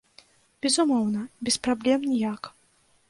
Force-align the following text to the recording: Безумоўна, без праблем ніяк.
Безумоўна, 0.65 1.21
без 1.49 1.59
праблем 1.69 2.11
ніяк. 2.15 2.53